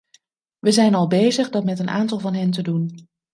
[0.59, 3.07] We zijn al bezig dat met een aantal van hen te doen.